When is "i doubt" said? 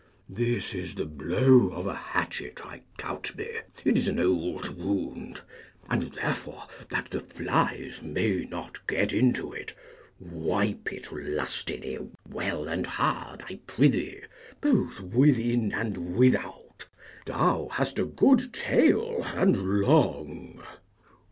2.65-3.35